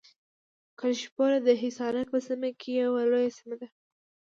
کلشپوره 0.79 1.37
د 1.47 1.49
حصارک 1.61 2.07
په 2.13 2.19
سیمه 2.27 2.49
کې 2.59 2.71
یوه 2.83 3.01
لویه 3.11 3.31
سیمه 3.37 3.55
ده. 3.61 3.67